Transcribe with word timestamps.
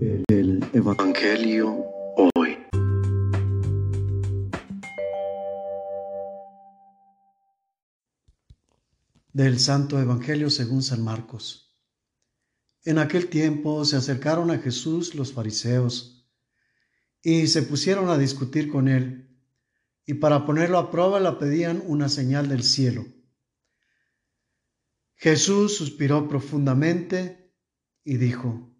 El 0.00 0.64
Evangelio 0.74 1.84
hoy. 2.36 2.56
Del 9.32 9.58
Santo 9.58 9.98
Evangelio 9.98 10.50
según 10.50 10.82
San 10.82 11.02
Marcos. 11.02 11.76
En 12.84 12.98
aquel 12.98 13.28
tiempo 13.28 13.84
se 13.84 13.96
acercaron 13.96 14.52
a 14.52 14.58
Jesús 14.58 15.16
los 15.16 15.32
fariseos 15.32 16.30
y 17.20 17.48
se 17.48 17.62
pusieron 17.62 18.08
a 18.08 18.18
discutir 18.18 18.68
con 18.68 18.86
él, 18.86 19.36
y 20.06 20.14
para 20.14 20.46
ponerlo 20.46 20.78
a 20.78 20.92
prueba 20.92 21.18
le 21.18 21.32
pedían 21.32 21.82
una 21.84 22.08
señal 22.08 22.48
del 22.48 22.62
cielo. 22.62 23.04
Jesús 25.16 25.76
suspiró 25.76 26.28
profundamente 26.28 27.52
y 28.04 28.18
dijo, 28.18 28.77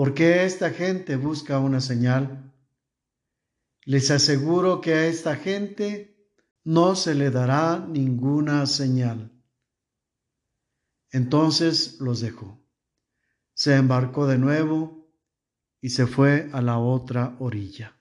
¿Por 0.00 0.14
qué 0.14 0.46
esta 0.46 0.70
gente 0.70 1.16
busca 1.16 1.58
una 1.58 1.82
señal? 1.82 2.54
Les 3.84 4.10
aseguro 4.10 4.80
que 4.80 4.94
a 4.94 5.06
esta 5.06 5.36
gente 5.36 6.32
no 6.64 6.96
se 6.96 7.14
le 7.14 7.30
dará 7.30 7.86
ninguna 7.86 8.64
señal. 8.64 9.30
Entonces 11.10 12.00
los 12.00 12.20
dejó. 12.20 12.66
Se 13.52 13.76
embarcó 13.76 14.26
de 14.26 14.38
nuevo 14.38 15.12
y 15.82 15.90
se 15.90 16.06
fue 16.06 16.48
a 16.54 16.62
la 16.62 16.78
otra 16.78 17.36
orilla. 17.38 18.00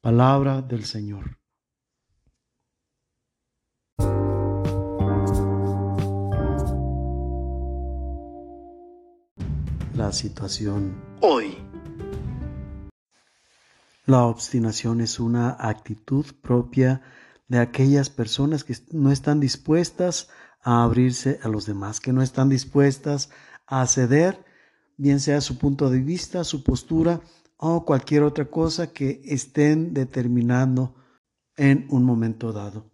Palabra 0.00 0.60
del 0.60 0.86
Señor. 0.86 1.38
La 9.98 10.12
situación 10.12 10.96
hoy. 11.20 11.58
La 14.06 14.26
obstinación 14.26 15.00
es 15.00 15.18
una 15.18 15.56
actitud 15.58 16.24
propia 16.40 17.02
de 17.48 17.58
aquellas 17.58 18.08
personas 18.08 18.62
que 18.62 18.76
no 18.92 19.10
están 19.10 19.40
dispuestas 19.40 20.28
a 20.62 20.84
abrirse 20.84 21.40
a 21.42 21.48
los 21.48 21.66
demás, 21.66 21.98
que 21.98 22.12
no 22.12 22.22
están 22.22 22.48
dispuestas 22.48 23.30
a 23.66 23.84
ceder, 23.88 24.44
bien 24.96 25.18
sea 25.18 25.40
su 25.40 25.58
punto 25.58 25.90
de 25.90 25.98
vista, 25.98 26.44
su 26.44 26.62
postura 26.62 27.20
o 27.56 27.84
cualquier 27.84 28.22
otra 28.22 28.44
cosa 28.44 28.92
que 28.92 29.20
estén 29.24 29.94
determinando 29.94 30.94
en 31.56 31.88
un 31.90 32.04
momento 32.04 32.52
dado. 32.52 32.92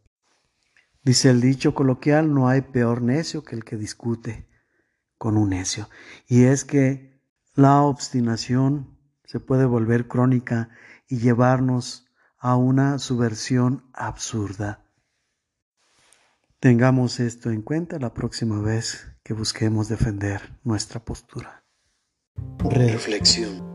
Dice 1.03 1.29
el 1.29 1.43
dicho 1.43 1.75
coloquial, 1.75 2.33
no 2.33 2.49
hay 2.49 2.63
peor 2.63 3.03
necio 3.03 3.45
que 3.45 3.57
el 3.57 3.63
que 3.63 3.77
discute 3.77 4.54
con 5.25 5.39
un 5.39 5.49
necio. 5.49 5.89
Y 6.29 6.45
es 6.45 6.67
que 6.67 7.19
la 7.55 7.81
obstinación 7.81 8.99
se 9.25 9.41
puede 9.41 9.65
volver 9.65 10.07
crónica 10.07 10.69
y 11.09 11.17
llevarnos 11.17 12.11
a 12.37 12.57
una 12.57 12.99
subversión 12.99 13.89
absurda. 13.95 14.85
Tengamos 16.61 17.21
esto 17.21 17.49
en 17.49 17.63
cuenta 17.63 17.99
la 17.99 18.13
próxima 18.13 18.61
vez 18.61 19.17
que 19.23 19.33
busquemos 19.33 19.89
defender 19.89 20.59
nuestra 20.63 21.03
postura. 21.03 21.65
Reflexión. 22.59 23.73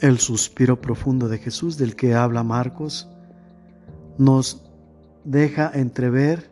El 0.00 0.20
suspiro 0.20 0.80
profundo 0.80 1.26
de 1.26 1.38
Jesús 1.38 1.76
del 1.76 1.96
que 1.96 2.14
habla 2.14 2.44
Marcos 2.44 3.08
nos 4.18 4.62
deja 5.24 5.70
entrever 5.72 6.50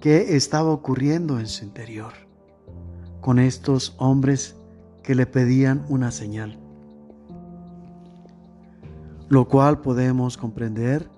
qué 0.00 0.36
estaba 0.36 0.70
ocurriendo 0.70 1.38
en 1.38 1.46
su 1.46 1.64
interior 1.64 2.12
con 3.20 3.38
estos 3.38 3.94
hombres 3.98 4.56
que 5.02 5.14
le 5.14 5.26
pedían 5.26 5.84
una 5.88 6.10
señal. 6.10 6.58
Lo 9.28 9.46
cual 9.48 9.80
podemos 9.80 10.36
comprender 10.36 11.08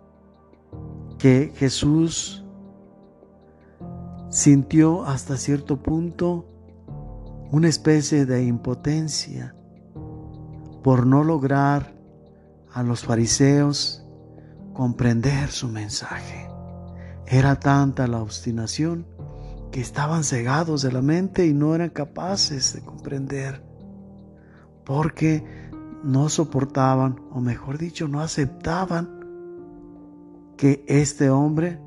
que 1.19 1.53
Jesús 1.56 2.44
sintió 4.29 5.05
hasta 5.05 5.37
cierto 5.37 5.83
punto 5.83 6.47
una 7.50 7.69
especie 7.69 8.27
de 8.27 8.44
impotencia 8.44 9.55
por 10.83 11.06
no 11.06 11.23
lograr 11.23 11.94
a 12.73 12.83
los 12.83 13.05
fariseos 13.05 14.02
comprender 14.72 15.50
su 15.50 15.69
mensaje. 15.69 16.49
Era 17.27 17.59
tanta 17.59 18.06
la 18.06 18.22
obstinación 18.22 19.06
que 19.71 19.81
estaban 19.81 20.25
cegados 20.25 20.83
de 20.83 20.93
la 20.93 21.03
mente 21.03 21.47
y 21.47 21.55
no 21.55 21.75
eran 21.75 21.91
capaces 21.91 22.75
de 22.75 22.82
comprender, 22.82 23.62
porque 24.84 25.44
no 26.05 26.28
soportaban, 26.28 27.21
o 27.31 27.41
mejor 27.41 27.78
dicho, 27.78 28.09
no 28.09 28.21
aceptaban 28.21 29.21
que 30.56 30.84
este 30.88 31.31
hombre 31.31 31.81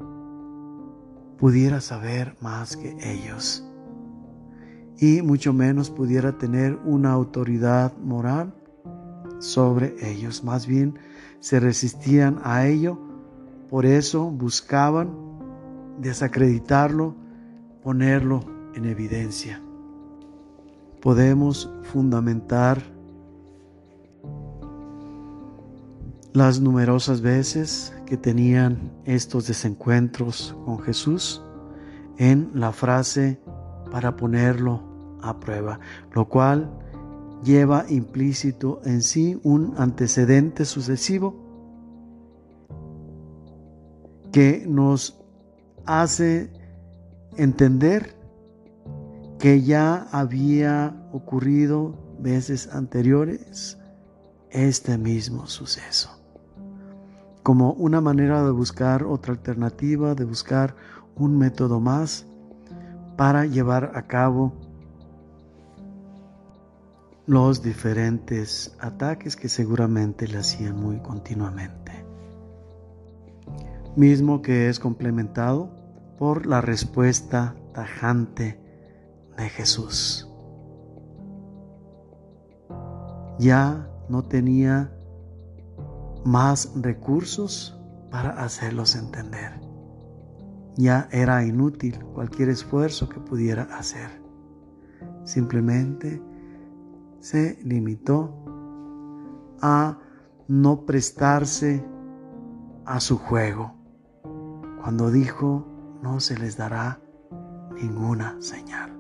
pudiera 1.38 1.82
saber 1.82 2.36
más 2.42 2.78
que 2.78 2.96
ellos 3.02 3.64
y 4.98 5.22
mucho 5.22 5.54
menos 5.54 5.90
pudiera 5.90 6.38
tener 6.38 6.80
una 6.86 7.12
autoridad 7.12 7.96
moral 7.98 8.56
sobre 9.46 9.96
ellos. 10.02 10.44
Más 10.44 10.68
bien 10.68 11.00
se 11.40 11.60
resistían 11.60 12.40
a 12.44 12.68
ello, 12.68 13.00
por 13.70 13.86
eso 13.86 14.30
buscaban 14.30 15.12
desacreditarlo, 16.00 17.16
ponerlo 17.84 18.42
en 18.76 18.86
evidencia. 18.86 19.62
Podemos 21.02 21.72
fundamentar 21.84 22.82
las 26.34 26.60
numerosas 26.60 27.22
veces 27.22 27.94
que 28.06 28.18
tenían 28.18 28.92
estos 29.06 29.48
desencuentros 29.48 30.56
con 30.66 30.80
Jesús 30.80 31.42
en 32.18 32.52
la 32.54 32.72
frase 32.72 33.40
para 33.92 34.16
ponerlo 34.16 34.84
a 35.22 35.40
prueba, 35.40 35.80
lo 36.14 36.28
cual 36.28 36.85
lleva 37.46 37.86
implícito 37.88 38.82
en 38.86 39.04
sí 39.04 39.40
un 39.44 39.76
antecedente 39.78 40.66
sucesivo 40.66 41.36
que 44.32 44.66
nos 44.68 45.24
hace 45.86 46.52
entender 47.38 48.16
que 49.38 49.62
ya 49.62 50.08
había 50.12 51.08
ocurrido 51.14 51.96
veces 52.20 52.74
anteriores 52.74 53.78
este 54.50 54.98
mismo 54.98 55.46
suceso, 55.46 56.10
como 57.44 57.74
una 57.74 58.02
manera 58.02 58.44
de 58.44 58.52
buscar 58.52 59.04
otra 59.04 59.34
alternativa, 59.34 60.16
de 60.16 60.26
buscar 60.26 60.76
un 61.16 61.38
método 61.38 61.80
más 61.80 62.26
para 63.18 63.46
llevar 63.46 63.92
a 63.94 64.08
cabo 64.08 64.65
los 67.28 67.64
diferentes 67.64 68.76
ataques 68.80 69.36
que 69.36 69.50
seguramente 69.50 70.28
le 70.28 70.38
hacían 70.38 70.80
muy 70.80 71.00
continuamente. 71.00 72.06
Mismo 73.96 74.42
que 74.42 74.70
es 74.70 74.80
complementado 74.80 75.72
por 76.20 76.46
la 76.46 76.62
respuesta 76.62 77.56
tajante 77.74 78.60
de 79.38 79.50
Jesús. 79.50 80.30
Ya 83.40 83.90
no 84.08 84.24
tenía 84.24 84.92
más 86.24 86.72
recursos 86.76 87.80
para 88.12 88.44
hacerlos 88.44 88.96
entender. 88.96 89.60
Ya 90.78 91.08
era 91.12 91.44
inútil 91.44 92.00
cualquier 92.14 92.50
esfuerzo 92.50 93.10
que 93.10 93.20
pudiera 93.20 93.64
hacer. 93.78 94.10
Simplemente 95.24 96.22
se 97.26 97.58
limitó 97.64 98.32
a 99.60 99.98
no 100.48 100.86
prestarse 100.86 101.84
a 102.86 103.00
su 103.00 103.18
juego 103.18 103.74
cuando 104.80 105.10
dijo 105.10 105.66
no 106.04 106.20
se 106.20 106.38
les 106.38 106.56
dará 106.56 107.02
ninguna 107.82 108.40
señal. 108.40 108.92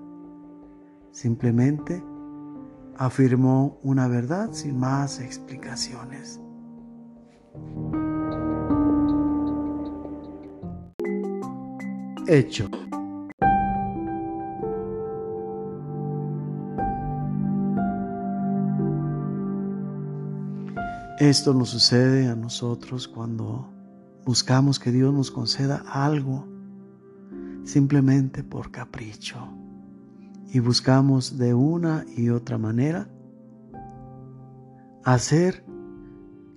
Simplemente 1.12 2.04
afirmó 2.98 3.78
una 3.84 4.08
verdad 4.08 4.50
sin 4.54 4.80
más 4.80 5.20
explicaciones. 5.20 6.42
Hecho. 12.26 12.68
Esto 21.20 21.54
nos 21.54 21.70
sucede 21.70 22.28
a 22.28 22.36
nosotros 22.36 23.08
cuando 23.08 23.70
buscamos 24.26 24.80
que 24.80 24.92
Dios 24.92 25.14
nos 25.14 25.32
conceda 25.32 25.82
algo 25.88 26.46
simplemente 27.64 28.44
por 28.44 28.70
capricho 28.70 29.48
y 30.52 30.60
buscamos 30.60 31.38
de 31.38 31.54
una 31.54 32.04
y 32.18 32.32
otra 32.32 32.58
manera 32.58 33.08
hacer 35.06 35.64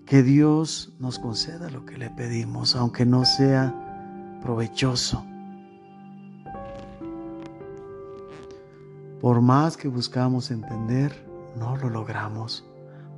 que 0.04 0.24
Dios 0.24 0.92
nos 0.98 1.20
conceda 1.20 1.70
lo 1.70 1.86
que 1.86 1.96
le 1.96 2.10
pedimos, 2.10 2.74
aunque 2.74 3.06
no 3.06 3.24
sea 3.24 4.40
provechoso. 4.42 5.24
Por 9.20 9.40
más 9.40 9.76
que 9.76 9.86
buscamos 9.86 10.50
entender, 10.50 11.12
no 11.56 11.76
lo 11.76 11.90
logramos, 11.90 12.66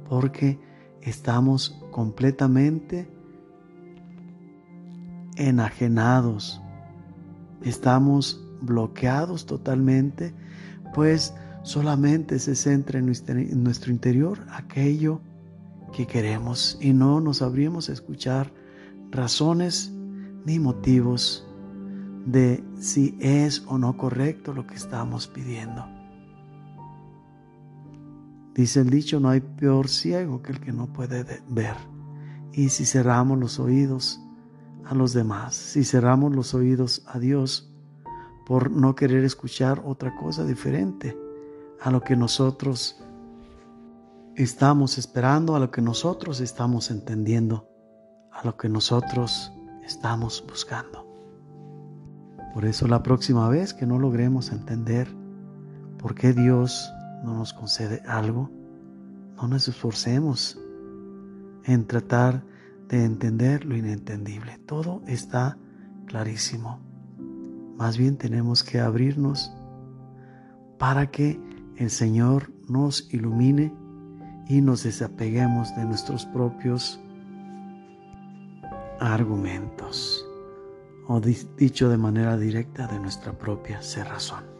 porque 0.06 0.58
estamos 1.02 1.78
completamente 1.90 3.08
enajenados, 5.36 6.60
estamos 7.62 8.44
bloqueados 8.60 9.46
totalmente, 9.46 10.34
pues 10.94 11.34
solamente 11.62 12.38
se 12.38 12.54
centra 12.54 12.98
en 12.98 13.06
nuestro 13.62 13.90
interior 13.90 14.38
aquello 14.50 15.20
que 15.92 16.06
queremos 16.06 16.78
y 16.80 16.92
no 16.92 17.20
nos 17.20 17.42
abrimos 17.42 17.88
a 17.88 17.92
escuchar 17.92 18.52
razones 19.10 19.92
ni 20.44 20.58
motivos 20.58 21.46
de 22.26 22.62
si 22.78 23.16
es 23.20 23.64
o 23.66 23.78
no 23.78 23.96
correcto 23.96 24.52
lo 24.52 24.66
que 24.66 24.74
estamos 24.74 25.26
pidiendo. 25.26 25.99
Dice 28.54 28.80
el 28.80 28.90
dicho, 28.90 29.20
no 29.20 29.28
hay 29.28 29.40
peor 29.40 29.88
ciego 29.88 30.42
que 30.42 30.52
el 30.52 30.60
que 30.60 30.72
no 30.72 30.92
puede 30.92 31.24
ver. 31.48 31.76
Y 32.52 32.70
si 32.70 32.84
cerramos 32.84 33.38
los 33.38 33.60
oídos 33.60 34.20
a 34.84 34.94
los 34.94 35.12
demás, 35.12 35.54
si 35.54 35.84
cerramos 35.84 36.34
los 36.34 36.52
oídos 36.54 37.04
a 37.06 37.18
Dios 37.18 37.72
por 38.44 38.70
no 38.70 38.96
querer 38.96 39.24
escuchar 39.24 39.82
otra 39.84 40.16
cosa 40.16 40.44
diferente 40.44 41.16
a 41.80 41.90
lo 41.90 42.00
que 42.00 42.16
nosotros 42.16 43.00
estamos 44.34 44.98
esperando, 44.98 45.54
a 45.54 45.60
lo 45.60 45.70
que 45.70 45.80
nosotros 45.80 46.40
estamos 46.40 46.90
entendiendo, 46.90 47.68
a 48.32 48.44
lo 48.44 48.56
que 48.56 48.68
nosotros 48.68 49.52
estamos 49.84 50.44
buscando. 50.46 51.06
Por 52.52 52.64
eso 52.64 52.88
la 52.88 53.02
próxima 53.02 53.48
vez 53.48 53.72
que 53.72 53.86
no 53.86 53.98
logremos 53.98 54.50
entender 54.50 55.08
por 55.98 56.14
qué 56.14 56.32
Dios 56.32 56.92
no 57.24 57.34
nos 57.34 57.52
concede 57.52 58.02
algo, 58.06 58.50
no 59.36 59.48
nos 59.48 59.68
esforcemos 59.68 60.58
en 61.64 61.86
tratar 61.86 62.44
de 62.88 63.04
entender 63.04 63.64
lo 63.64 63.76
inentendible. 63.76 64.58
Todo 64.66 65.02
está 65.06 65.56
clarísimo. 66.06 66.80
Más 67.76 67.96
bien 67.96 68.16
tenemos 68.16 68.62
que 68.64 68.80
abrirnos 68.80 69.52
para 70.78 71.10
que 71.10 71.40
el 71.76 71.90
Señor 71.90 72.52
nos 72.68 73.12
ilumine 73.12 73.72
y 74.48 74.60
nos 74.60 74.82
desapeguemos 74.82 75.74
de 75.76 75.84
nuestros 75.84 76.26
propios 76.26 77.00
argumentos 78.98 80.26
o 81.06 81.20
dicho 81.20 81.88
de 81.88 81.96
manera 81.96 82.36
directa 82.36 82.86
de 82.86 82.98
nuestra 82.98 83.32
propia 83.32 83.80
cerrazón. 83.82 84.59